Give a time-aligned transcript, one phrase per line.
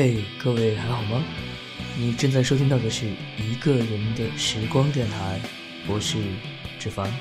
[0.00, 1.24] 嘿，各位还好吗？
[1.98, 3.04] 你正在收听到的是
[3.36, 5.40] 一个人的时光电台，
[5.88, 6.18] 我是
[6.78, 7.12] 志凡。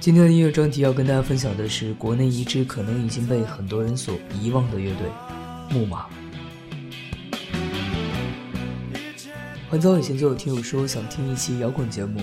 [0.00, 5.06] 今天的音乐专题要跟大家分享的是国内一支可能已经被很多人所遗忘的乐队——
[5.68, 6.06] 木马。
[9.68, 12.22] 很早以前就有听友说想听一期摇滚节目。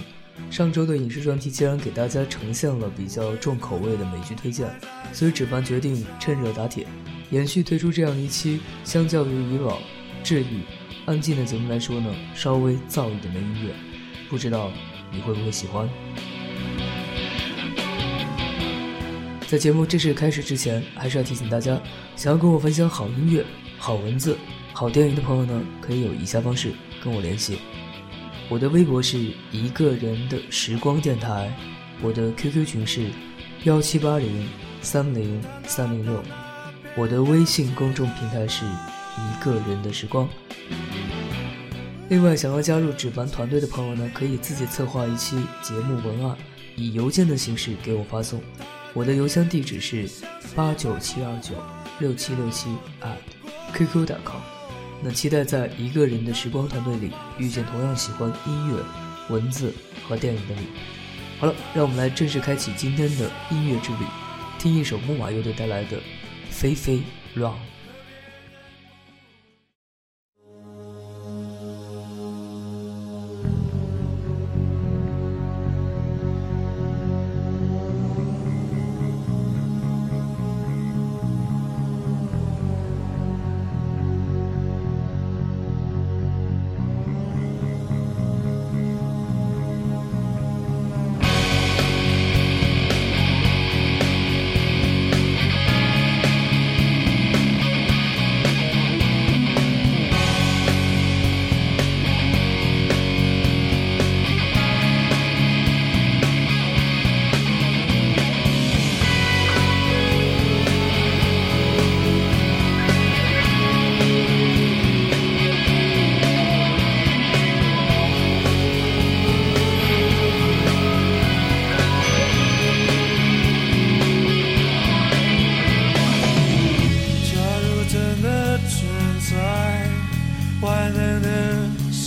[0.50, 4.70] 上周的影视专题既然给大家呈现了比较重口味的美剧推荐，
[5.12, 6.88] 所以纸凡决定趁热打铁，
[7.30, 9.78] 延续推出这样一期相较于以往
[10.24, 10.62] 治愈、
[11.06, 13.74] 安静的节目来说呢，稍微燥一点的音乐，
[14.30, 14.72] 不知道
[15.12, 15.90] 你会不会喜欢？
[19.48, 21.78] 在节目正式开始之前，还是要提醒大家，
[22.16, 23.46] 想要跟我分享好音乐、
[23.78, 24.38] 好文字、
[24.72, 26.72] 好电影的朋友呢，可以有以下方式
[27.04, 27.58] 跟我联系。
[28.48, 29.18] 我的微博是
[29.52, 31.52] 一个人的时光电台，
[32.02, 33.10] 我的 QQ 群是
[33.64, 34.48] 幺七八零
[34.82, 36.24] 三零三零六，
[36.96, 40.30] 我的微信公众平台是一个人的时光。
[42.08, 46.38] 另外，想要加入纸凡团队的朋友呢，可以自己策划一期节目文案，
[46.76, 48.40] 以邮件的形式给我发送。
[48.94, 50.08] 我的邮箱地址是
[50.56, 51.56] 八九七二九
[52.00, 52.70] 六七六七
[53.74, 54.55] @QQ.com。
[55.02, 58.84] 那期待在一个人的时光团队里遇见同样喜欢音乐、
[59.30, 59.74] 文字
[60.08, 60.68] 和电影的你。
[61.40, 64.06] 好了，让我们来正式开启今天的音乐之旅，
[64.58, 65.98] 听一首木马乐队带来的
[66.50, 67.02] 《飞飞
[67.34, 67.52] Run》。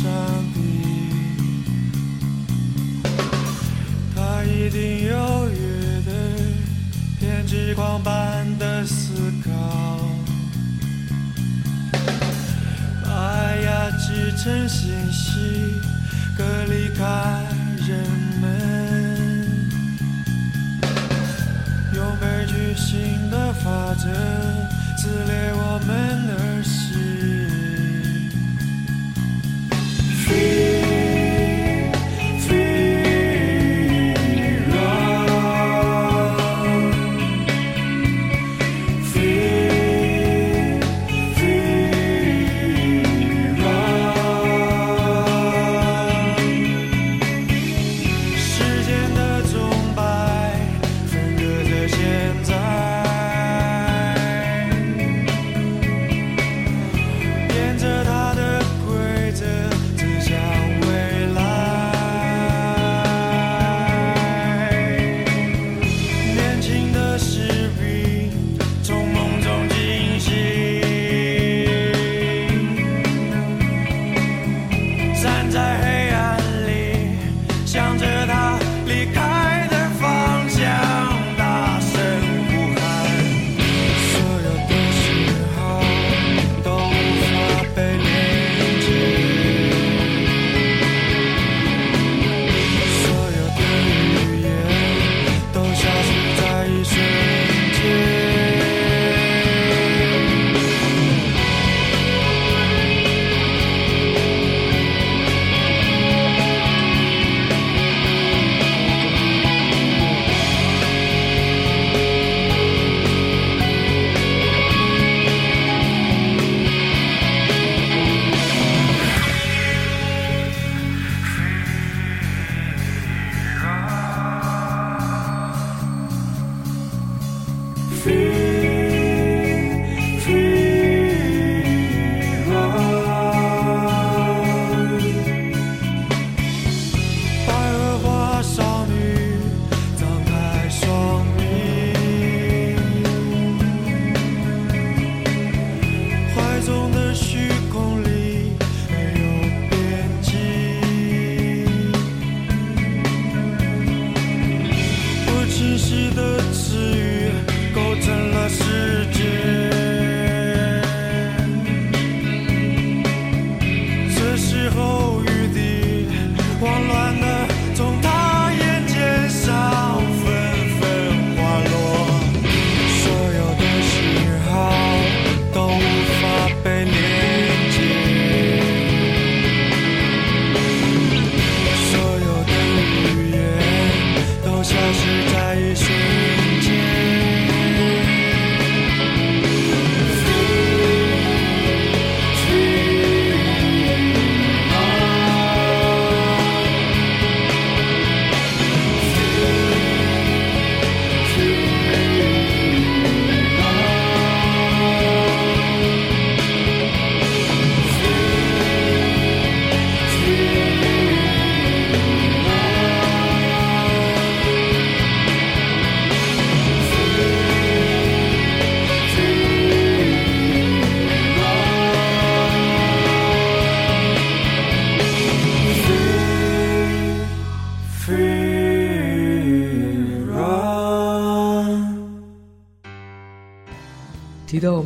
[0.01, 0.07] 上
[0.55, 0.61] 帝
[4.15, 6.13] 他一定有乐队
[7.19, 9.13] 偏执狂般的思
[9.43, 9.51] 考。
[13.03, 15.81] 把爱压制成信息
[16.37, 17.43] 隔离开
[17.89, 17.99] 人
[18.41, 18.47] 们。
[21.97, 24.07] 用悲剧性的法则
[24.97, 26.58] 撕裂我们的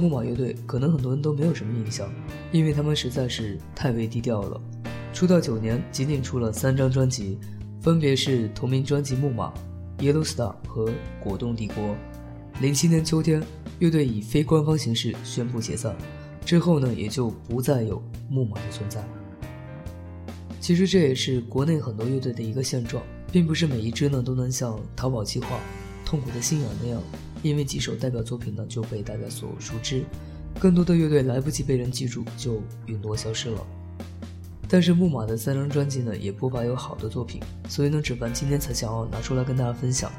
[0.03, 2.13] 木马乐队，可能很多人都没有什么印象，
[2.51, 4.61] 因为他们实在是太为低调了。
[5.13, 7.39] 出道九年，仅仅出了三张专辑，
[7.81, 9.53] 分别是同名专辑《木马》、
[10.13, 10.87] 《Yellow Star》和
[11.23, 11.77] 《果冻帝国》。
[12.61, 13.41] 零七年秋天，
[13.79, 15.95] 乐队以非官方形式宣布解散，
[16.45, 19.05] 之后呢，也就不再有木马的存在。
[20.59, 25.47] 其实这也是国内很多乐队的一个现状，并不是每一支呢都能像《逃跑计划》、
[26.05, 27.01] 《痛苦的信仰》那样，
[27.43, 30.05] 因为几首代表作品呢就被大家所熟知，
[30.59, 33.67] 更多的乐队来不及被人记住就陨落消失了。
[34.69, 40.11] 但是木马的三张专辑呢也不乏有好的作品，所以呢只凡今天才想要拿出来跟大家分享。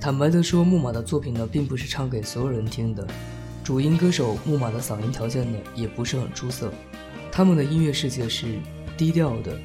[0.00, 3.04] 坦白的说，木马的作品呢，并不是唱给所有人听的。
[3.64, 6.72] 主音歌手木马的嗓音条件呢，也不是很出色。
[7.36, 8.46] 他们的音乐世界是
[8.96, 9.60] 低调的、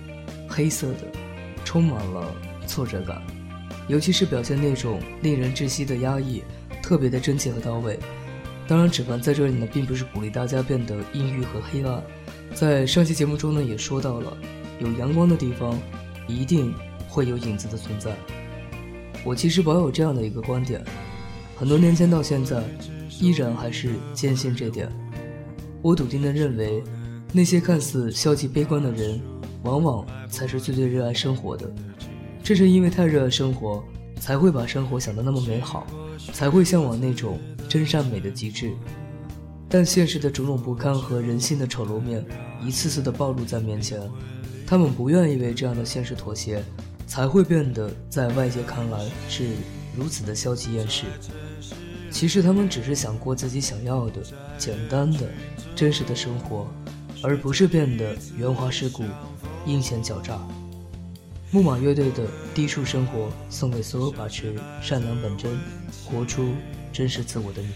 [0.45, 1.07] 黑色的，
[1.63, 2.35] 充满了
[2.67, 3.21] 挫折感，
[3.87, 6.43] 尤其是表现那种令人窒息的压抑，
[6.83, 7.97] 特别的真切和到位。
[8.67, 12.03] 当然，指凡在这里呢，并不是鼓励大家变得阴郁和黑暗。
[12.53, 14.35] 在上期节目中呢，也说到了，
[14.81, 15.79] 有阳光的地方，
[16.27, 16.73] 一定
[17.07, 18.13] 会有影子的存在。
[19.23, 20.83] 我其实保有这样的一个观点，
[21.55, 22.61] 很多年前到现在，
[23.21, 24.91] 依然还是坚信这点。
[25.81, 26.83] 我笃定的认为，
[27.31, 29.21] 那些看似消极悲观的人，
[29.63, 31.71] 往往才是最最热爱生活的。
[32.43, 33.83] 正是因为太热爱生活，
[34.19, 35.87] 才会把生活想得那么美好，
[36.33, 37.39] 才会向往那种。
[37.69, 38.73] 真善美的极致，
[39.69, 42.21] 但现实的种种不堪和人性的丑陋面
[42.61, 43.97] 一次次的暴露在面前，
[44.67, 46.61] 他们不愿意为这样的现实妥协，
[47.07, 49.45] 才会变得在外界看来是
[49.95, 51.05] 如此的消极厌世。
[52.09, 54.21] 其实他们只是想过自己想要的
[54.57, 55.29] 简单的、
[55.73, 56.67] 真实的生活，
[57.23, 59.03] 而不是变得圆滑世故、
[59.65, 60.39] 阴险狡诈。
[61.51, 65.51] 木马乐队的《低处生活》送给所有保持善良本真、
[66.05, 66.53] 活出。
[66.91, 67.69] 真实自我的你。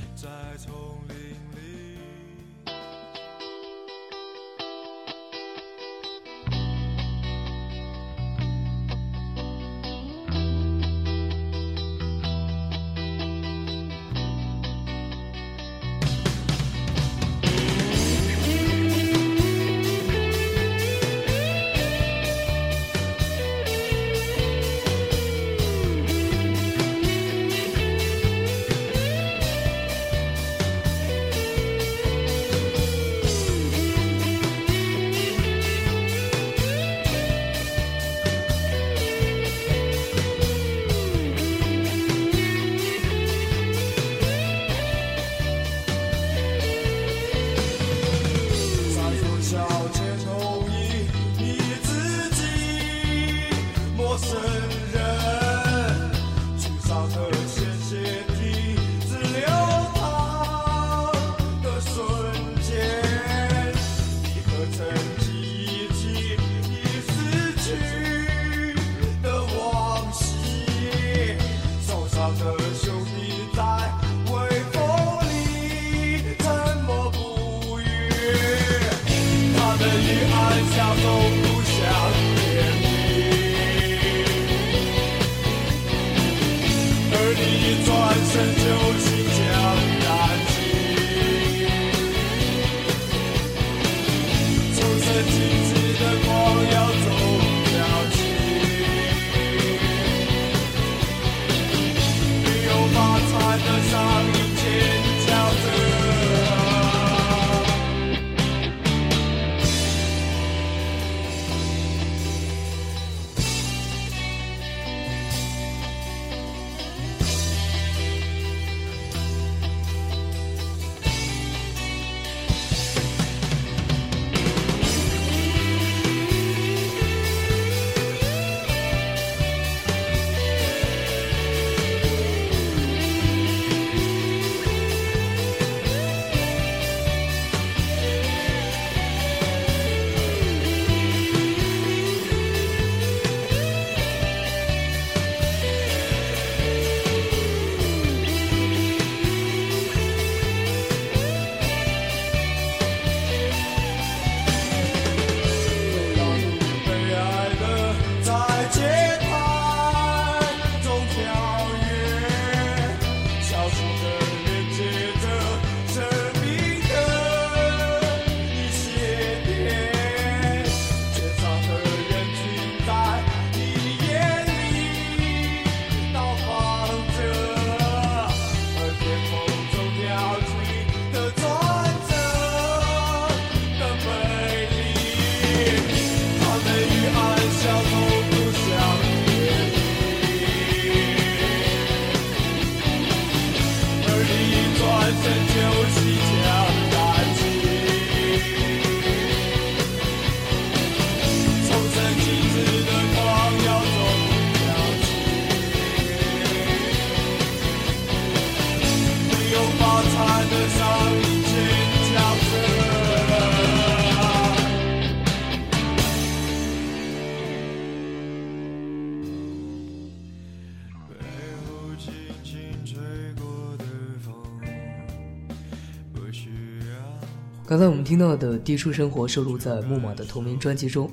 [227.67, 231.09] 刚才我们听到的《低处生活》收录在木马的同名专辑中，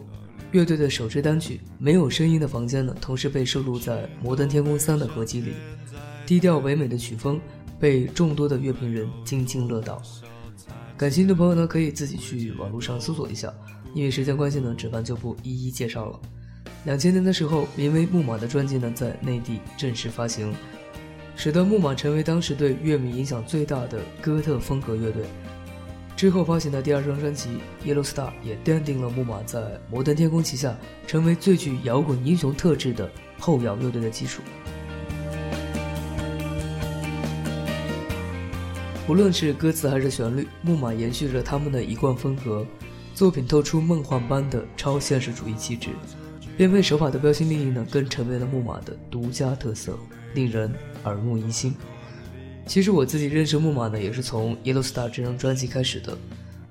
[0.50, 5.54] 乐队的首支单曲《没有声音的房间》呢，同时被收录在《摩登天空三》的合集里。
[6.26, 7.40] 低调唯美的曲风。
[7.80, 10.00] 被众多的乐评人津津乐道。
[10.96, 13.52] 感兴趣的朋友呢，可以自己去网络上搜索一下。
[13.92, 16.20] 因为时间关系呢，纸凡就不一一介绍了。
[16.84, 20.54] 两千年的时候，名为《木马》的专辑呢，在内地正式发行，
[21.34, 25.24] 使得木马成为当时对乐迷影响最大的哥特风格乐队。
[26.16, 27.48] 之后发行的第二张专辑
[27.86, 30.76] 《Yellow Star》也奠定了木马在摩登天空旗下
[31.06, 34.40] 成为最具摇滚英雄特质的后摇乐队的基础。
[39.08, 42.64] 无论是歌词还是旋律，木马延续着他们的一贯风格。
[43.14, 45.90] 作品透出梦幻般的超现实主义气质，
[46.56, 49.98] 编配手法的标新立异呢，更成为了木马的独家特色，
[50.34, 51.74] 令人耳目一新。
[52.72, 56.16] 其实我自己认识木马呢，也是从《Yellow Star》这张专辑开始的。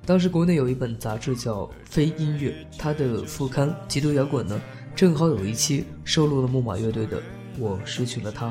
[0.03, 4.59] 当时国内有一本杂志叫《非音乐》，它的副刊《极度摇滚》呢，
[4.95, 7.17] 正好有一期收录了木马乐队的
[7.59, 8.47] 《我失去了他》。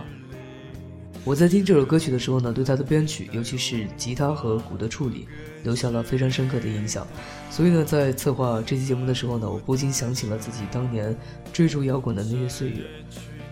[1.24, 5.26] 我在听这首歌曲的时候呢，对它的编曲，尤其是吉他和鼓的处理，
[5.64, 7.04] 留下了非常深刻的印象。
[7.50, 11.18] 所以呢，在策划这期节目的时候呢，我不禁想起了自己当年
[11.52, 12.84] 追逐摇滚的那些岁月，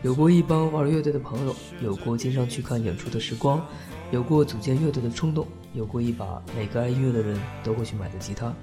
[0.02, 3.64] 有过一帮玩乐队的朋友，有过经常去看演出的时光，
[4.12, 8.55] 有过组建乐队的冲动，有过一把每个爱音乐的人都会去买的吉他。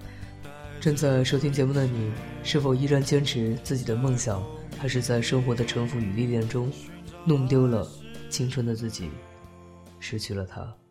[0.80, 2.12] 正在收听节目的你，
[2.44, 4.42] 是否依然坚持自己的梦想，
[4.78, 6.72] 还是在生活的沉浮与历练中，
[7.26, 7.86] 弄丢了？
[8.30, 9.10] 青春的自己，
[10.00, 10.85] 失去了它。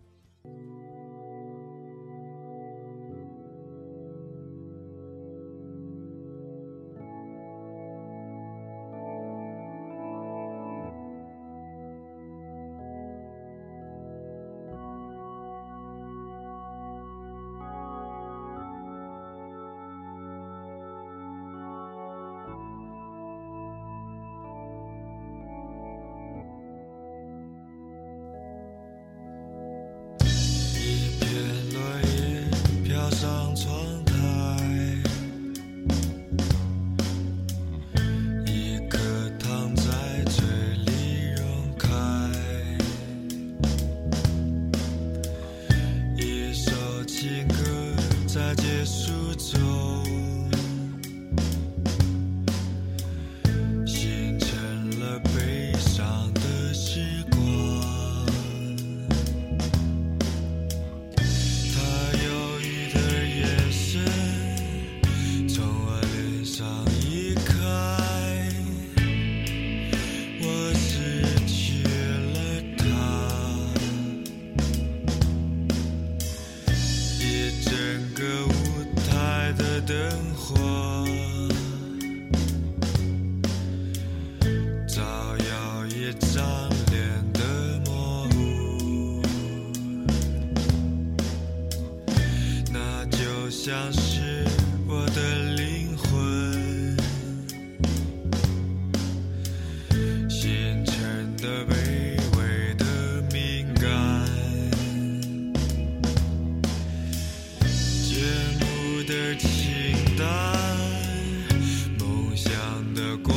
[112.94, 113.34] the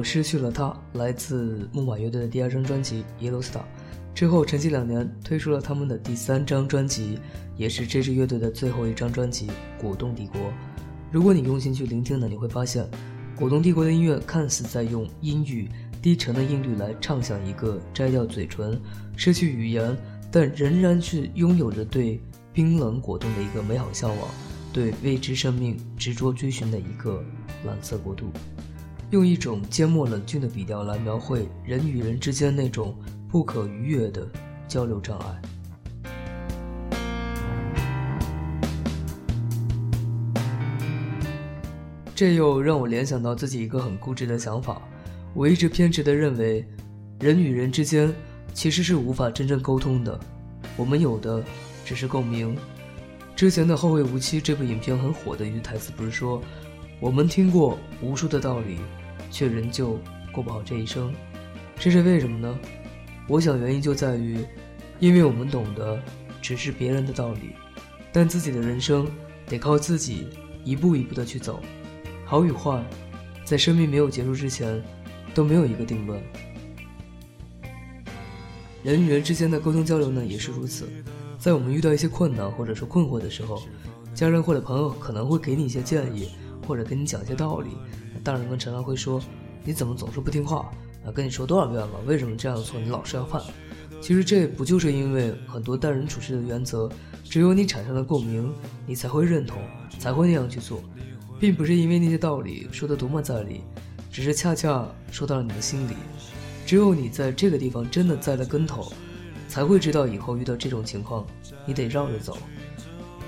[0.00, 3.58] 我失去了他，来自木马乐队的第二张专辑《Yellow Star》，
[4.14, 7.18] 之后沉寂两年，推出了他们的第三张专辑，
[7.54, 10.40] 也是这支乐队的最后一张专辑《果冻帝国》。
[11.12, 12.82] 如果你用心去聆听呢，你会发现，
[13.38, 15.68] 《果冻帝国》的音乐看似在用阴郁、
[16.00, 18.80] 低沉的音律来唱响一个摘掉嘴唇、
[19.16, 19.94] 失去语言，
[20.32, 22.18] 但仍然是拥有着对
[22.54, 24.28] 冰冷果冻的一个美好向往，
[24.72, 27.22] 对未知生命执着追寻的一个
[27.66, 28.30] 蓝色国度。
[29.10, 32.96] 用一种缄默冷峻的笔调来描绘人与人之间那种
[33.28, 34.24] 不可逾越的
[34.68, 35.42] 交流障碍。
[42.14, 44.80] 这又让我联想到自己一个很固执的想法，
[45.34, 46.64] 我一直偏执地认为，
[47.18, 48.14] 人与人之间
[48.54, 50.20] 其实是无法真正沟通的，
[50.76, 51.42] 我们有的
[51.84, 52.56] 只是共鸣。
[53.34, 56.40] 之前的《后会无期》这部影片很火的一句台词不是说，
[57.00, 58.78] 我们听过无数的道理。
[59.30, 59.98] 却仍旧
[60.32, 61.14] 过不好这一生，
[61.76, 62.58] 这是为什么呢？
[63.28, 64.44] 我想原因就在于，
[64.98, 66.02] 因为我们懂得
[66.42, 67.50] 只是别人的道理，
[68.12, 69.06] 但自己的人生
[69.46, 70.26] 得靠自己
[70.64, 71.60] 一步一步的去走。
[72.24, 72.84] 好与坏，
[73.44, 74.82] 在生命没有结束之前，
[75.34, 76.20] 都没有一个定论。
[78.82, 80.88] 人与人之间的沟通交流呢，也是如此。
[81.38, 83.62] 在我们遇到一些困难或者说困惑的时候，
[84.14, 86.30] 家人或者朋友可能会给你一些建议，
[86.66, 87.70] 或者跟你讲一些道理。
[88.22, 89.20] 大人们常常会说
[89.64, 90.70] ：“你怎么总是不听话？
[91.04, 91.90] 啊，跟你说多少遍了？
[92.06, 93.42] 为什么这样做你老是要犯？”
[94.02, 96.90] 其实这不就是因为很多待人处事的原则，
[97.22, 98.50] 只有你产生了共鸣，
[98.86, 99.60] 你才会认同，
[99.98, 100.82] 才会那样去做，
[101.38, 103.60] 并不是因为那些道理说的多么在理，
[104.10, 105.94] 只是恰恰说到了你的心里。
[106.64, 108.92] 只有你在这个地方真的栽了跟头，
[109.48, 111.26] 才会知道以后遇到这种情况，
[111.66, 112.38] 你得绕着走。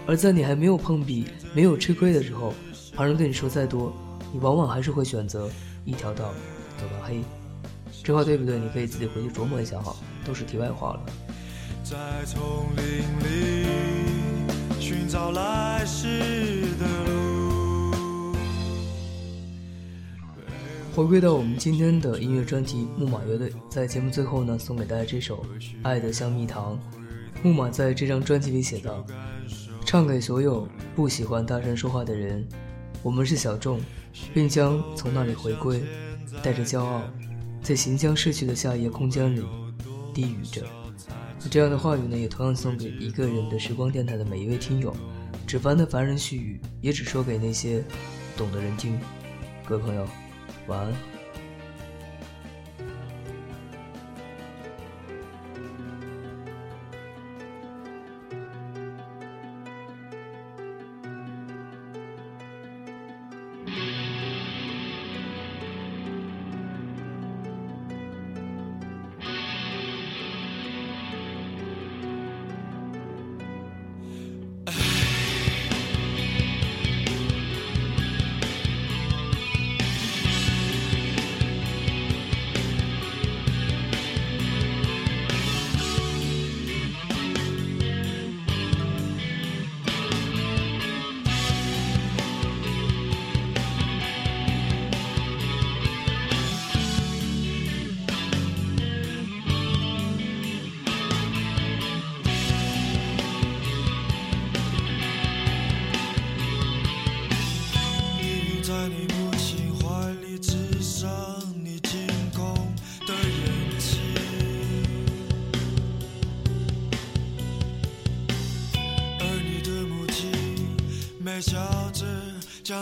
[0.07, 2.55] 而在你还没有碰壁、没有吃亏的时候，
[2.95, 3.93] 旁人跟你说再多。
[4.33, 5.51] 你往往还是会选择
[5.85, 6.33] 一条道
[6.79, 7.23] 走到黑，
[8.03, 8.59] 这话对不对？
[8.59, 11.03] 你可以自己回去琢磨一下哈，都是题外话了。
[11.85, 12.41] 在丛
[12.77, 13.67] 林里
[14.81, 18.33] 寻找来时的路。
[20.95, 25.45] 回归到我们今天的音乐专题，木马乐队在节目最后呢，送给大家这首
[25.83, 26.79] 《爱的像蜜糖》。
[27.43, 29.05] 木马在这张专辑里写道
[29.85, 32.47] ：“唱给所有不喜欢大声说话的人，
[33.03, 33.79] 我们是小众。”
[34.35, 35.83] 并将从那里回归，
[36.43, 37.03] 带着骄傲，
[37.63, 39.43] 在行将逝去的夏夜空间里
[40.15, 40.63] 低语着。
[41.51, 44.95] 这样的话语呢，也同样送给一个人的时光电台的每一位听友。
[45.47, 47.85] 只凡的凡人絮语，也只说给那些
[48.37, 48.99] 懂的人听。
[49.67, 50.07] 各位朋友，
[50.69, 51.12] 晚安。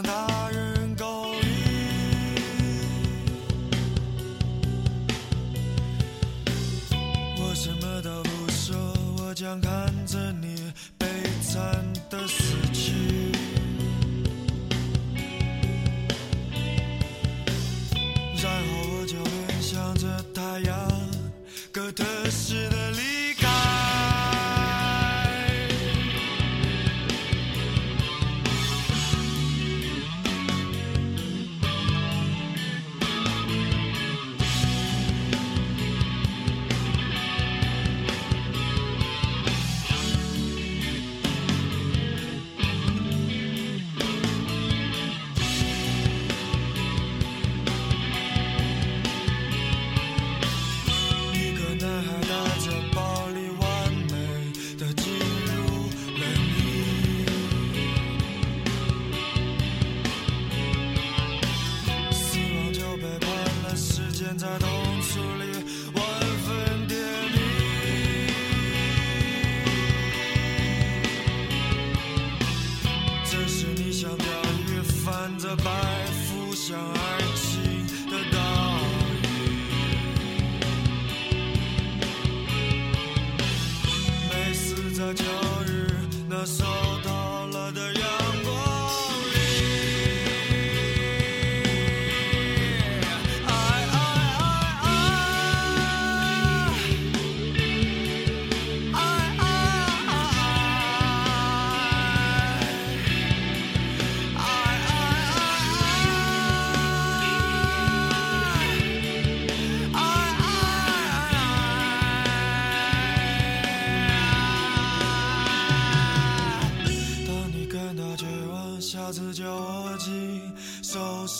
[0.02, 0.29] 将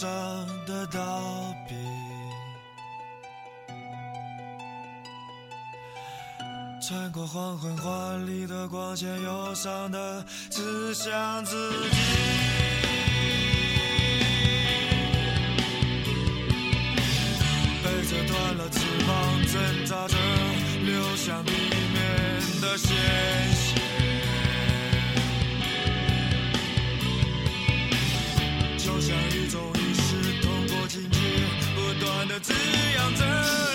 [0.00, 0.08] 上
[0.66, 1.74] 的刀笔。
[6.80, 11.98] 穿过黄昏华丽的光线，忧伤的只想自己。
[17.84, 20.16] 背着断了翅膀，挣扎着
[20.82, 22.96] 流向地面的鲜
[23.52, 23.74] 血。
[28.78, 29.69] 就像一种，
[32.30, 32.52] 的滋
[32.94, 33.69] 养着。